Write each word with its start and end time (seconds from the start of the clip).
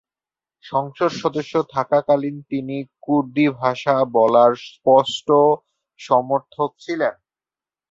সংসদ 0.63 1.11
সদস্য 1.21 1.53
থাকাকালীন 1.73 2.35
তিনি 2.49 2.75
কুর্দি 3.01 3.45
ভাষা 3.61 3.95
বলার 4.15 4.51
স্পষ্ট 4.67 5.27
সমর্থক 5.99 6.69
ছিলেন। 6.79 7.15